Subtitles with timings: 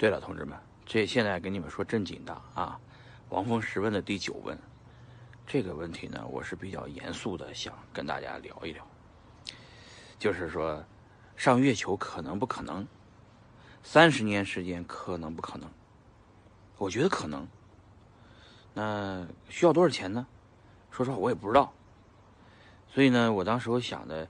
[0.00, 2.80] 对了，同志们，这现在跟你们说正经的啊，
[3.28, 4.58] 王峰十问的第九问，
[5.46, 8.82] 这个问题呢，我是比较严肃的，想跟大家聊一聊，
[10.18, 10.82] 就是说，
[11.36, 12.88] 上月球可能不可能？
[13.82, 15.68] 三十年时间可能不可能？
[16.78, 17.46] 我觉得可能。
[18.72, 20.26] 那需要多少钱呢？
[20.90, 21.74] 说实话，我也不知道。
[22.88, 24.26] 所以呢，我当时我想的，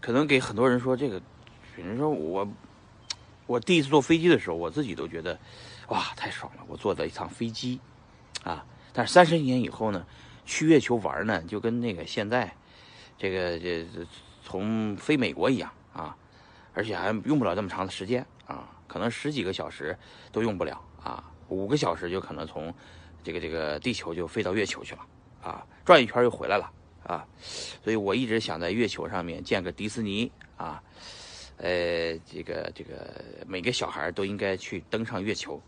[0.00, 1.20] 可能给很多人说这个，
[1.76, 2.48] 比如说我。
[3.46, 5.38] 我第一次坐飞机的时候，我自己都觉得，
[5.88, 6.62] 哇，太爽了！
[6.68, 7.80] 我坐的一趟飞机，
[8.44, 8.64] 啊！
[8.92, 10.06] 但是三十年以后呢，
[10.46, 12.54] 去月球玩呢，就跟那个现在，
[13.18, 13.86] 这个这
[14.42, 16.16] 从飞美国一样啊，
[16.72, 19.98] 而且还用不了这么长的时间啊，可能十几个小时
[20.30, 22.72] 都用不了啊，五个小时就可能从
[23.24, 25.00] 这个这个地球就飞到月球去了
[25.42, 26.70] 啊，转一圈又回来了
[27.04, 27.26] 啊，
[27.82, 30.82] 所以我一直想在月球上面建个迪士尼啊。
[31.58, 35.60] 呃，这个这个每个小孩都应该去登上月球，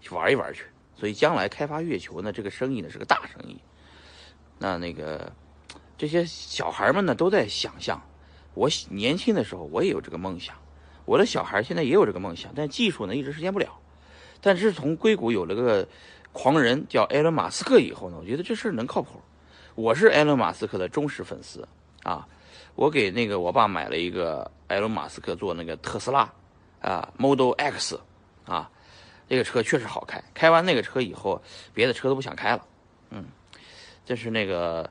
[0.00, 0.64] 去玩一玩去。
[0.98, 3.56] 所以将来开发月球呢，这个生意呢是个大生意。
[4.58, 5.30] 那那个
[5.98, 8.00] 这些小孩们呢都在想象，
[8.54, 10.56] 我年轻的时候我也有这个梦想，
[11.04, 13.78] 我的小孩现在也有这个梦想，但技术呢一直实现不了。
[14.40, 15.86] 但是从硅谷有了个
[16.32, 19.20] 狂人叫埃隆·马斯克以后呢，我觉得这事能靠谱。
[19.74, 21.68] 我是埃隆·马斯克的忠实粉丝
[22.02, 22.26] 啊。
[22.76, 26.30] 我给那个我爸买了一个埃隆·马斯克做那个特斯拉，
[26.82, 27.98] 啊，Model X，
[28.44, 28.70] 啊，
[29.28, 30.22] 这个车确实好开。
[30.34, 32.66] 开完那个车以后，别的车都不想开了。
[33.08, 33.24] 嗯，
[34.04, 34.90] 这是那个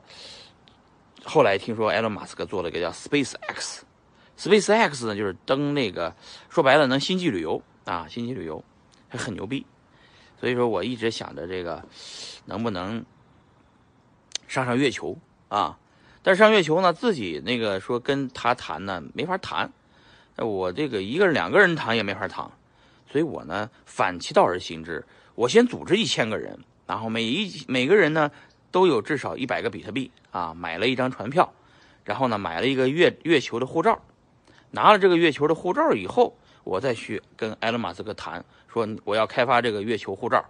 [1.24, 6.12] 后来听说埃隆·马斯克做了一个叫 Space X，Space X 呢就是登那个，
[6.48, 8.64] 说白了能星际旅游啊，星际旅游
[9.08, 9.64] 还很牛逼。
[10.40, 11.84] 所以说我一直想着这个
[12.46, 13.04] 能不能
[14.48, 15.16] 上上月球
[15.48, 15.78] 啊。
[16.26, 19.70] 但是上月球呢，自己那个说跟他谈呢，没法谈。
[20.34, 22.50] 我这个一个人、两个人谈也没法谈，
[23.08, 28.28] 所以我呢反其道而行之，我先组织一千个人，然后每一每个人呢
[28.72, 31.52] 都有至少一百个比特币啊，买了一张船票，
[32.02, 34.02] 然后呢买了一个月月球的护照，
[34.72, 40.44] 拿了这个月球的护照以后，我再去跟埃隆·马斯克谈，说我要开发这个月球护照，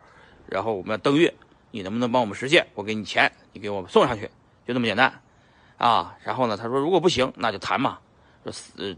[0.47, 1.34] 然后我们要登月，
[1.70, 2.66] 你能不能帮我们实现？
[2.72, 4.31] 我给你钱，你给我们送上去，
[4.66, 5.20] 就这么简单。
[5.78, 6.56] 啊，然后呢？
[6.56, 7.98] 他说如果不行，那就谈嘛。
[8.44, 8.97] 说呃，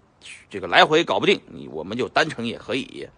[0.48, 3.08] 这个来回搞不定，你我们就单程也可以。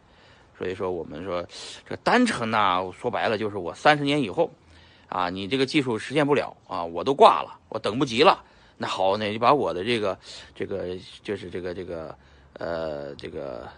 [0.56, 1.42] 所以说我们说
[1.84, 4.50] 这个单程呢，说白了就是我三十年以后，
[5.08, 8.42] 啊，你这个技术实现不了啊，我都挂了，我等不及了。
[8.76, 10.18] 那好，那就把我的这个
[10.54, 12.16] 这个就是这个这个
[12.54, 13.68] 呃这个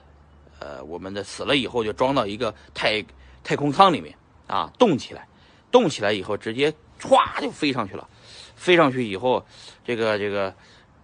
[0.61, 3.05] 呃我们的死了以后就装到一个太
[3.43, 4.15] 太空舱里面
[4.47, 5.27] 啊，动起来，
[5.71, 8.09] 动起来以后直接歘就飞上去了。
[8.63, 9.45] 飞上去以后，
[9.85, 10.55] 这个这个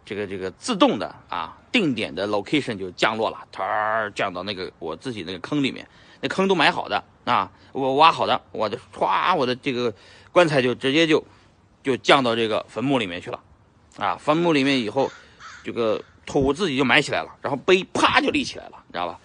[0.05, 5.85] 这个这个自动的啊定点的 location 就降落了，它降到那个我自己那个坑里面，
[6.21, 9.93] 那坑都埋好的啊，我挖好的，我的歘，我的这个
[10.31, 11.25] 棺材就直接就
[11.83, 13.41] 就降到这个坟墓里面去了，
[13.99, 15.11] 啊，坟墓里面以后，
[15.65, 19.19] 这个土自己就埋起来了，然后碑啪就立起来了，你知道吧？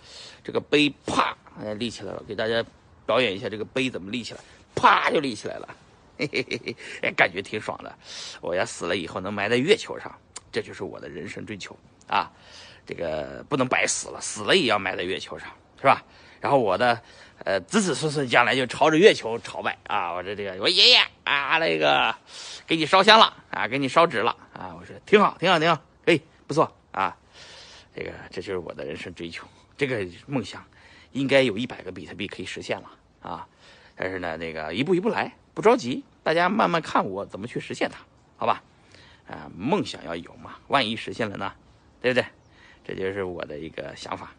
[0.44, 1.38] 这个碑啪
[1.78, 2.66] 立起来了，给大家
[3.06, 4.40] 表演一下这个碑怎么立起来，
[4.74, 5.70] 啪就立起来了。
[6.18, 7.94] 嘿嘿嘿嘿，哎，感觉挺爽的。
[8.42, 10.14] 我要死了以后能埋在月球上，
[10.52, 12.32] 这就是我的人生追求啊！
[12.86, 15.48] 这个不能白死了，死了也要埋在月球上，
[15.78, 16.04] 是吧？
[16.42, 17.02] 然后我的
[17.46, 20.14] 呃子子孙孙将来就朝着月球朝拜啊！
[20.14, 22.14] 我这这个我爷爷啊，那个
[22.68, 24.76] 给你烧香了啊，给你烧纸了啊！
[24.78, 27.18] 我说挺好，挺好，挺好，哎，不错啊！
[27.96, 29.48] 这个这就是我的人生追求，
[29.78, 30.64] 这个梦想
[31.14, 32.92] 应该有一百个比特币可以实现了
[33.22, 33.48] 啊！
[33.96, 35.34] 但是呢，那个一步一步来。
[35.54, 38.00] 不着急，大家慢慢看我怎么去实现它，
[38.38, 38.64] 好吧？
[39.28, 41.54] 啊，梦想要有嘛，万一实现了呢，
[42.02, 42.26] 对不对？
[42.84, 44.34] 这就是我的一个想法。